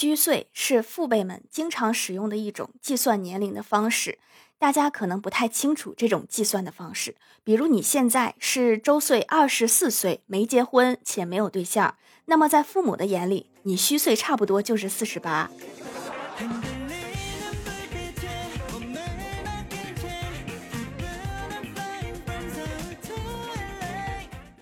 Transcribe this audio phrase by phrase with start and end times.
[0.00, 4.20] 虚岁是父辈们经常使用的一种计算年龄的方式，
[4.56, 7.16] 大家可能不太清楚这种计算的方式。
[7.42, 15.50] 比如你现在是周岁二十四岁，没结婚且没有对象，那么在父母的眼里，你虚岁差不多就是四十八。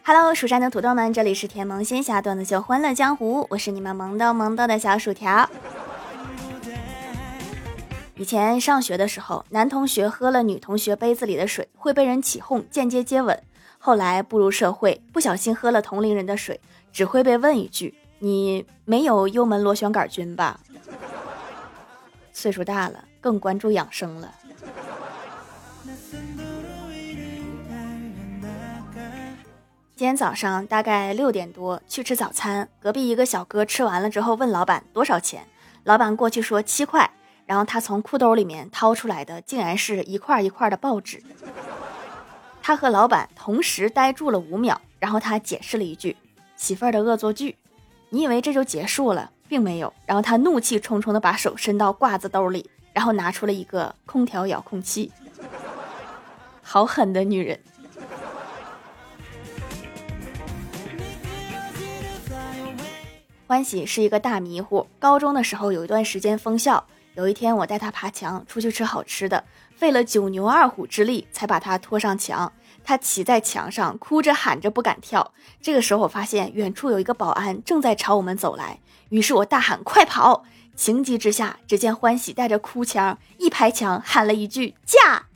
[0.09, 5.51] Hello，蜀山的土豆们，这里是甜萌仙侠段子秀《欢乐江湖》，我是你们萌豆萌豆的小薯条。
[8.15, 13.37] 以前上学的时候，男同学喝了女同学杯子里的水，会被人起哄，间接接吻。
[13.79, 16.61] 后来步入社会，不小心喝了同龄人的水，
[16.93, 20.61] 只会被问一句：“你没有幽门螺旋杆菌吧？”
[22.33, 24.33] 岁数大了，更关注养生了。
[29.97, 35.47] 今天早上大概六点多去吃早餐，隔壁一个小哥吃完了之后问老板多少钱，
[35.85, 37.11] 老板过去说七块，
[37.47, 41.23] 然后他从裤兜里面掏出来的竟然是一块一块的报纸。
[42.61, 46.15] 他和老板同时呆住了五秒，然后他解释了一句
[46.57, 47.57] ：“媳妇儿的恶作剧。”
[48.11, 49.91] 你以为这就结束了，并没有。
[50.05, 55.11] 然后他怒气冲冲的把手伸到褂子兜里，然后拿出了一个空调遥控器。
[56.61, 57.59] 好狠的女人。
[63.57, 64.87] 欢喜是一个大迷糊。
[64.99, 69.43] 高中的时候有一段时间封校，有一天我带他爬墙出去吃好吃的，
[69.75, 72.53] 费了九牛二虎之力才把他拖上墙。
[72.85, 75.33] 他骑在墙上，哭着喊着不敢跳。
[75.63, 80.45] 这个时候我发现远处有一个保安正在朝我们走来，于是我大喊快跑！
[80.75, 85.29] 情急之下，只见欢喜带着哭腔一拍墙喊了一句驾！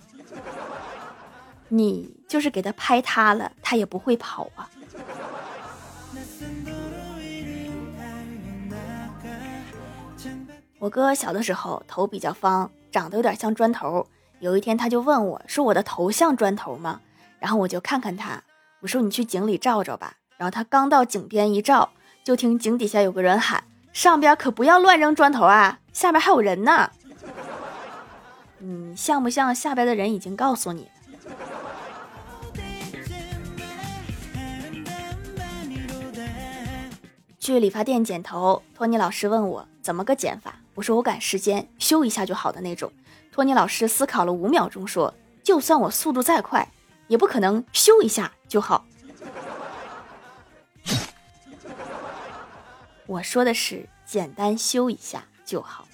[1.68, 4.68] 你就是给他拍塌了，他也不会跑啊。
[10.80, 14.06] 我哥小的时候头比较方，长得有点像砖头。
[14.38, 17.02] 有一天他就问我说：“我的头像砖头吗？”
[17.38, 18.42] 然后我就看看他，
[18.80, 21.90] 我说：“你去井里照照吧。”然后他刚到井边一照，
[22.24, 23.62] 就听井底下有个人喊
[23.92, 26.90] ：“上边可不要乱扔砖头啊，下边还有人呢。”
[28.60, 30.88] 嗯，像不像下边的人已经告诉你？
[37.38, 40.56] 去理发店剪头，托尼老师问我怎么个减法。
[40.74, 42.92] 我说我赶时间，修一下就好的那种。
[43.32, 46.68] 托尼老师思考了五秒钟，说：“就算我速度再快，
[47.08, 48.84] 也不可能修一下就好。
[53.06, 55.86] ”我说的是简单修一下就好。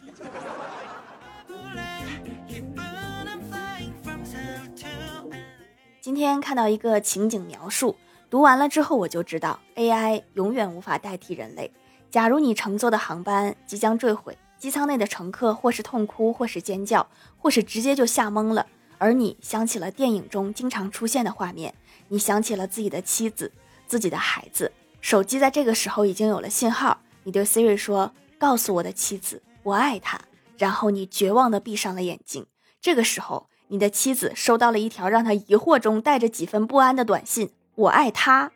[6.01, 7.97] 今天看到一个情景描述，
[8.31, 11.73] 读完了之后我就知道，AI 永远无法代替人类。
[12.11, 14.37] 假如你乘坐的航班即将坠毁。
[14.59, 17.07] 机舱内的乘客或是痛哭，或是尖叫，
[17.37, 18.67] 或是直接就吓懵了。
[18.97, 21.75] 而你想起了电影中经常出现的画面，
[22.09, 23.53] 你想起了自己的妻子、
[23.87, 24.73] 自己的孩子。
[25.03, 30.19] 手机在这个时候已经有了信号，你对 Siri 说：“告诉我的妻子，我爱她。”
[30.57, 32.47] 然后你绝望地闭上了眼睛。
[32.81, 38.51] 这个时候，你的妻子收到了一条让她疑惑中带着几分不安的短信：“我爱他。”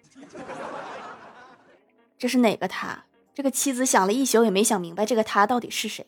[2.19, 3.05] 这是哪个他？
[3.41, 6.07] 这个妻子想了一宿也没想明白，这个他到底是谁？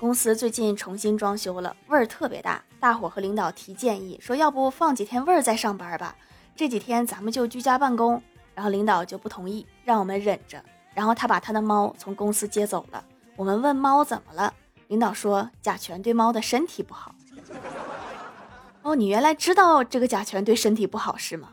[0.00, 2.60] 公司最近重新装修了，味儿特别大。
[2.80, 6.16] 大伙和领导提建议说，要不放几天味儿再上班吧？
[6.56, 8.20] 这几天咱们就居家办公。
[8.56, 10.60] 然后领导就不同意，让我们忍着。
[10.92, 13.04] 然后他把他的猫从公司接走了。
[13.36, 14.52] 我们问猫怎么了，
[14.88, 17.14] 领导说甲醛对猫的身体不好。
[18.86, 21.48] 哦，你原来知道这个甲醛对身体不好是吗？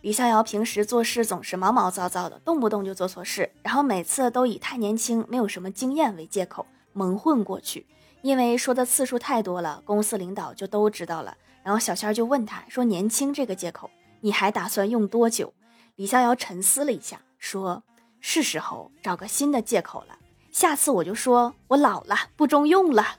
[0.00, 6.64] 李逍遥平时做事总是毛毛躁躁的，动不动就做错事，然后每次都以太年轻、没有什么经验为借口
[6.94, 7.86] 蒙混过去。
[8.22, 11.36] 因为说的次数太多了，公司领导就都知道了。
[11.62, 13.90] 然后小仙就问他说：“年轻这个借口，
[14.22, 15.52] 你还打算用多久？”
[15.96, 17.82] 李逍遥沉思了一下，说。
[18.20, 20.18] 是时候找个新的借口了，
[20.50, 23.16] 下次我就说我老了不中用了。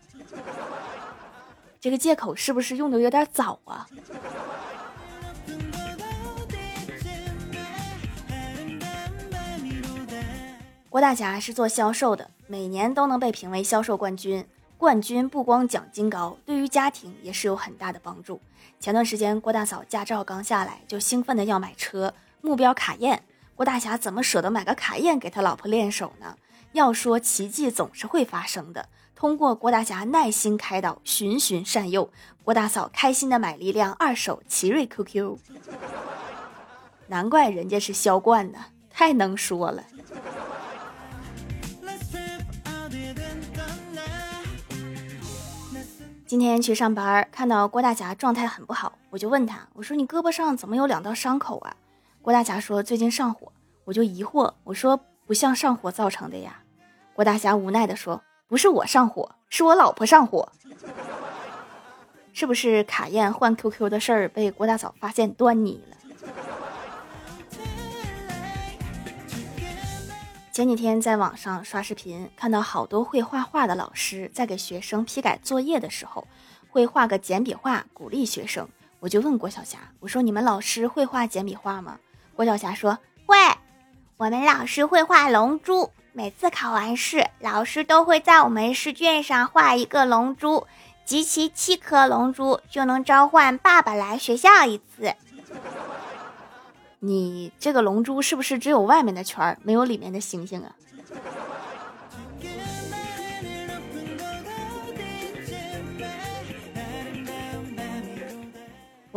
[1.82, 3.88] 这个借口是不是用的有点早啊？
[10.90, 14.46] 郭大侠是做销售的，每年都能被评为销售冠军。
[14.78, 18.42] 冠军不光奖金高，对于家庭也是有很大的帮助。
[18.80, 23.24] 前段时间郭大嫂驾照刚下来，就兴奋的要买车，目标卡宴。
[23.60, 26.38] 郭大侠怎么舍得买个卡宴给他老婆练手呢？
[26.72, 32.10] 要说奇迹总是会发生的，通过郭大侠耐心开导，循循善诱，
[32.46, 35.38] 郭大嫂开心的买了一辆二手奇瑞 QQ。
[37.08, 38.60] 难怪人家是销冠呢，
[38.90, 39.84] 太能说了。
[46.26, 51.76] 今天去上班，看到郭大侠状态很不好，我就问他：“我说你胳膊上怎么有两道伤口啊？”
[52.30, 53.52] 郭大侠说：“最近上火。”
[53.86, 56.62] 我就疑惑，我说：“不像上火造成的呀。”
[57.16, 60.48] 郭大侠无奈地说：“不是我上火，是我老婆上火。
[62.32, 65.98] ”是不是卡宴换 QQ 的事儿被郭大嫂发现端倪了？
[70.54, 76.28] 前几天在网上刷视频，看到好多会画画的老师在给学生批改作业的时候，
[76.70, 78.70] 会画个简笔画鼓励学生。
[79.00, 81.98] 我就问郭晓霞：“我说你们老师会画简笔画吗？”
[82.40, 82.98] 郭晓霞说
[83.28, 83.36] ：“会，
[84.16, 85.92] 我们老师会画龙珠。
[86.14, 90.66] 每次考完试，老师都会在我们试卷上画一个龙珠，
[91.04, 95.14] 集齐七颗龙珠就能召唤爸爸来学校一次。
[97.00, 100.74] ”你这个龙珠是不是只有外面的圈儿，没有里面的星星啊？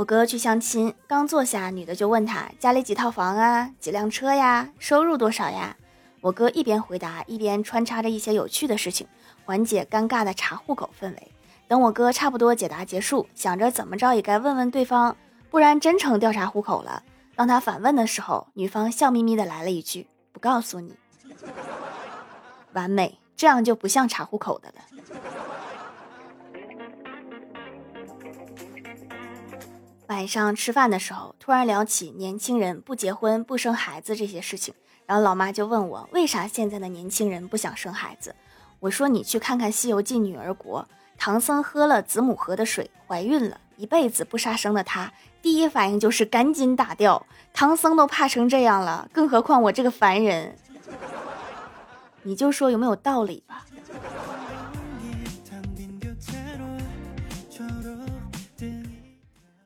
[0.02, 5.76] 我哥去相亲，刚坐下，女的就问他家里几套房啊，几辆车呀，收入多少呀？
[6.20, 9.06] 我哥一边回答，一边穿插着一些有趣的事情，
[9.44, 11.32] 缓解尴尬的查户口氛围。
[11.68, 15.16] 等我哥差不多解答结束，想着怎么着也该问问对方，
[15.52, 17.04] 不然真成调查户口了。
[17.36, 20.96] 当他反问的时候，女方笑眯眯的来了一句：“不告诉你。
[22.74, 24.82] ”完美，这样就不像查户口的了。
[30.12, 34.74] 晚上吃饭的时候，突然聊起年轻人不结婚、不生孩子这些事情，
[35.06, 38.34] 然后老妈就问我，为啥现在的年轻人不想生孩子？
[38.80, 40.86] 我说你去看看《西游记》女儿国，
[41.16, 43.58] 唐僧喝了子母河的水，怀孕了。
[43.78, 45.10] 一辈子不杀生的他，
[45.40, 47.26] 第一反应就是赶紧打掉。
[47.54, 50.54] 唐僧都怕成这样了，更何况我这个凡人？
[52.22, 53.64] 你就说有没有道理吧？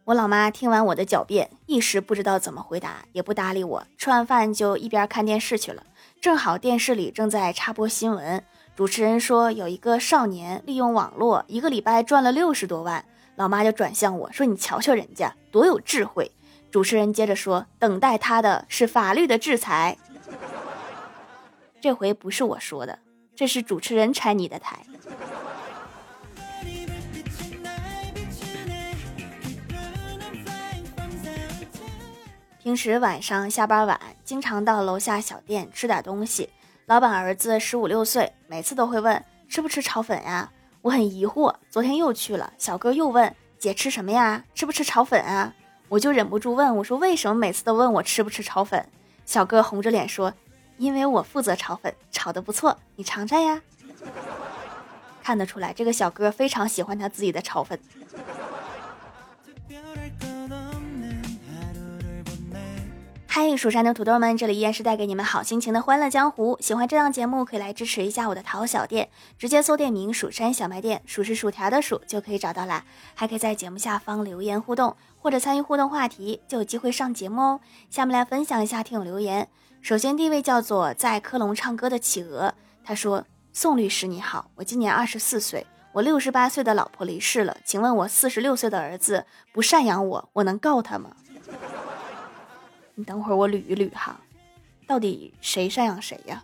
[0.06, 3.84] 我老妈听完我的狡辩，一时不知道怎么回答，也不搭理我。
[3.98, 5.82] 吃完饭就一边看电视去了。
[6.20, 8.40] 正好电视里正在插播新闻，
[8.76, 13.04] 主持人说有一个少年利用网络一个礼拜赚了六十多万。
[13.34, 16.30] 老妈就转向我说：“你瞧瞧人家多有智慧。”
[16.70, 19.98] 主持人接着说：“等待他的是法律的制裁。”
[21.82, 23.00] 这回不是我说的，
[23.34, 24.86] 这是主持人拆你的台。
[32.66, 36.50] 平时晚上下班晚，经常到楼下小店吃点东西。
[36.86, 40.50] 老板儿子十五六岁，每次都会问：“吃不吃炒粉呀？”
[40.82, 44.42] 我很疑惑，昨天又去了，小哥又问姐吃什么呀？
[44.52, 45.54] 吃不吃炒粉啊？
[45.88, 48.84] 我就忍不住问我说为什么每次都问我吃不吃炒粉？
[49.24, 50.34] 小哥红着脸说，
[50.76, 53.62] 因为我负责炒粉，炒的不错，你尝尝呀。
[55.22, 57.78] 看得出来，这个小哥非常喜欢他自己的炒粉。
[63.38, 66.56] 嗨，蜀山的土豆们，这里依然是带给你们好心情的欢乐江湖。
[66.58, 72.82] 喜欢这档节目，可以来支持一下我的淘小店，直接搜店名“蜀山小卖店”，数是薯条的数就可以找到啦。
[73.14, 77.60] 还可以在节目下方留言互动，或者参与互动话题，就有机会上节目哦。
[77.90, 79.46] 下面来分享一下听友留言。
[79.82, 83.22] 首先第一位叫做在科隆唱歌的企鹅，他说
[83.52, 91.10] ：“宋律师你好，我今年二十四岁，我六十八岁的老婆离世了，请问我四十六岁的儿子不赡养我，我能告他吗？”
[92.98, 94.18] 你等会儿，我捋一捋哈，
[94.86, 96.42] 到底谁赡养谁呀？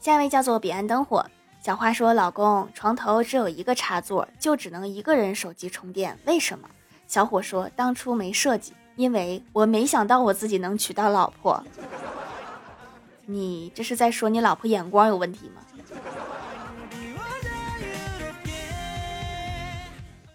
[0.00, 1.26] 下一位叫做彼岸灯火，
[1.62, 6.66] 小花说：“老公，床头只有一个插座，就只能一个人手机充电，为什么？”
[7.06, 11.62] 小伙说：“当初没设计，因为我没想到我自己能娶到老婆。
[13.26, 15.60] ”你这是在说你老婆眼光有问题吗？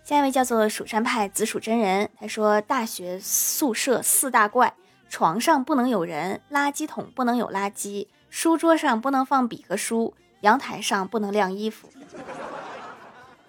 [0.05, 4.71] 下一位叫做蜀山派紫薯真人，他说：大学宿舍四大怪，
[5.09, 11.89] 床上不能有人，垃圾桶不能有垃圾，书桌上不能放笔和书，阳台上不能晾衣服。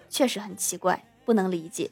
[0.09, 1.91] 确实很奇怪，不能理解。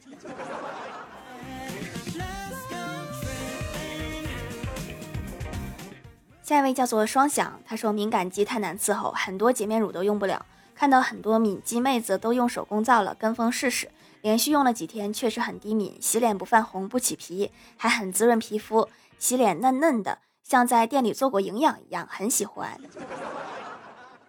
[6.42, 10.44] 下一位叫做双响，他说敏感肌太难伺候，很多洁面乳都用不了，
[10.74, 13.88] 看到很多敏肌妹子都用手工皂了，跟风试试。
[14.22, 22.78] 连续用了几天，确实很低敏，洗脸不泛红不起皮，还很滋润皮肤，洗脸嫩嫩的，像在店里做过营养一样，很喜欢。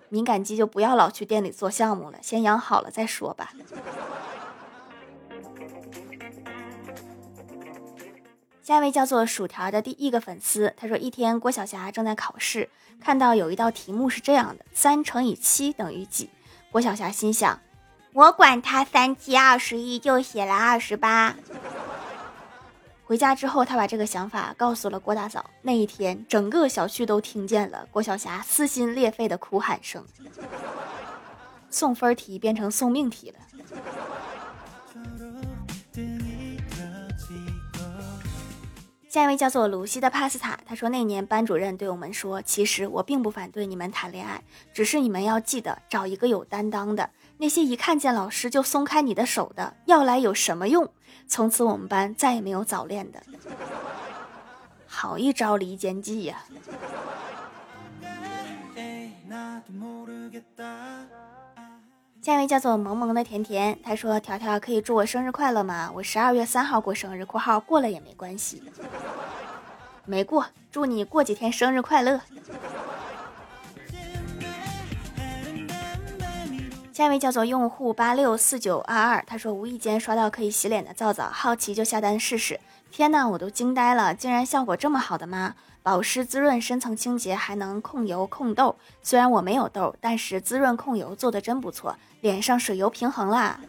[0.09, 3.51] 敏感肌就不要老去店里做项目了，先养好了再说吧。
[8.61, 16.29] 下一位叫做薯条的第一个粉丝，他说一天郭晓霞正在考试，看到有一道题目是这样的：三乘以七等于几？
[16.69, 17.61] 郭晓霞心想，
[18.17, 21.35] 我管他三七二十一，就写了二十八。
[23.03, 25.51] 回家之后，他把这个想法告诉了郭大嫂。
[25.61, 30.03] 那一天，整个小区都听见了郭晓霞撕心裂肺的哭喊声，
[31.69, 33.37] 送分题变成送命题了。
[39.07, 44.41] 下一位叫做鲁西的帕斯塔，他说那年班主任对我们说：“其实我并不反对你们谈恋爱，
[44.73, 47.07] 只是你们要记得找一个有担当的。
[47.37, 50.89] 那些一看见老师就松开你的手的，要来有什么用？”
[51.27, 53.21] 从此我们班再也没有早恋的。
[54.85, 56.43] 好一招离间计呀！
[62.21, 65.91] 下一位叫做萌萌的甜甜，他说：“条条可以祝我生日快乐吗？
[65.95, 68.63] 我十二月三号过生日，括号过了也没关系。
[70.05, 72.19] 没过，祝你过几天生日快乐。”
[76.97, 82.59] 下一位叫做用户八六四九二二，他说无意间刷到可以洗脸的皂皂，好奇就下单试试。
[82.89, 85.53] 天呐，我都惊呆了，竟然效果这么好的吗？
[85.83, 88.75] 保湿滋润，深层清洁，还能控油控痘。
[89.03, 93.59] 虽然我没有痘，但是滋润控油做的真不错，脸上水油平衡啦。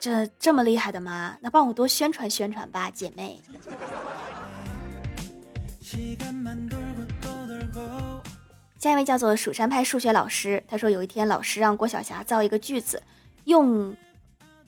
[0.00, 1.36] 这这么厉害的吗？
[1.42, 3.42] 那帮我多宣传宣传吧，姐妹。
[8.84, 13.02] 下一位叫做蜀山派数学老师，他说有一天老师让郭晓霞造一个句子，
[13.44, 13.96] 用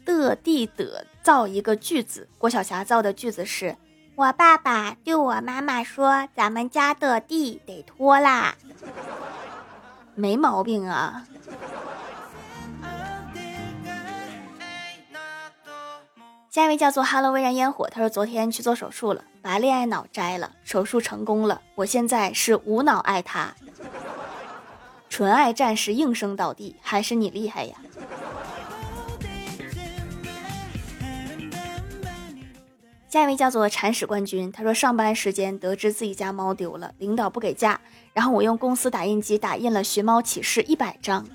[0.07, 2.27] 的地的造一个句子。
[2.39, 3.77] 郭晓霞造的句子是。
[4.15, 8.55] 我爸爸对我妈妈说：“咱们家的地得拖啦，
[10.15, 11.27] 没毛病啊。”
[16.49, 23.55] 下一位叫做 “Hello 微燃烟火”，他说昨天去做手术了，把恋爱脑摘了，手术成功了，我现在是无脑爱他，
[25.17, 27.75] 纯爱战士应声倒地，还是你厉害呀。
[33.09, 37.81] 下一位叫做铲屎冠军，他说上班时间得知自己家猫丢了，领导不给假，
[38.13, 41.27] 然后我用公司打印机打印了寻猫启事一百张，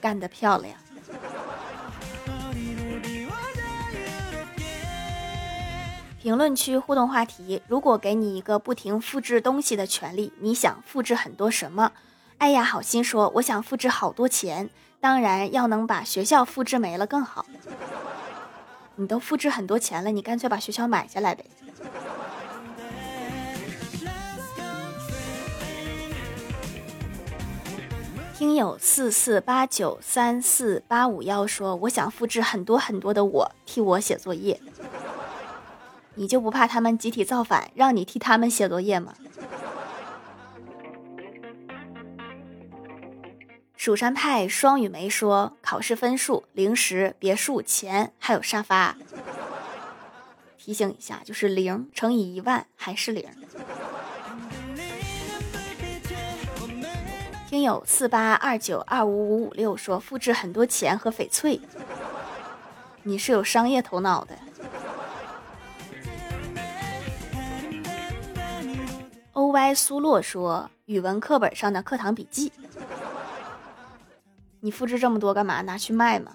[0.00, 0.74] 干得漂亮。
[6.22, 11.92] 评论区互动话题：如果给你一个不停复制东西的权利，你想复制很多什么？
[12.38, 14.68] 哎呀，好心说，我想复制好多钱，
[15.00, 17.46] 当然要能把学校复制没了更好。
[18.96, 21.44] 你都复制很多钱了，你干脆把学校买下来呗。
[28.36, 34.60] 听友四四八九三四八五幺说，我想复制很多很多的我替我写作业，
[36.16, 39.14] 你就不怕他们集体造反，让你替他们写作业吗？
[43.84, 48.96] 蜀山派双雨梅说：“考试分数、零食、别墅、钱，还有沙发。”
[50.56, 53.28] 提醒一下，就是零乘以一万还是零。
[57.48, 61.60] 听友四八二九二五五五六说：“复制很多钱和翡翠。”
[63.02, 64.38] 你是有商业头脑的。
[69.32, 72.52] O Y 苏洛说：“语文课本上的课堂笔记。”
[74.64, 75.60] 你复制这么多干嘛？
[75.62, 76.32] 拿去卖吗？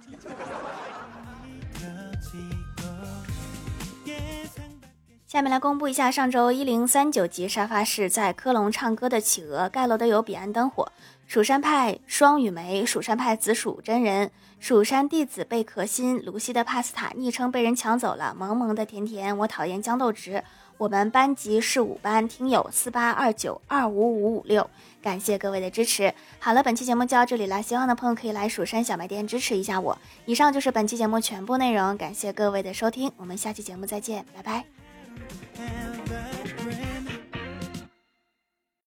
[5.25, 10.91] 下面来公布一下上周一零三九集沙发是在科隆唱歌的企鹅盖楼的有彼岸灯火、
[11.25, 20.43] 蜀山派双羽梅、蜀山派紫薯真人、蜀山弟子贝壳心、卢西的帕斯塔昵称被人抢走了、萌萌的甜甜，我讨厌豇豆汁。
[20.77, 24.69] 我们班级是五班，听友四八二九二五五五六，
[25.01, 26.13] 感谢各位的支持。
[26.39, 29.97] 好了，本期节目就到这里了，希望的朋友可以来蜀山小卖店支持一下我。
[30.25, 36.06] 以上就是本期节目全部内容，感谢各位的收听，我们下期节目再见，拜拜。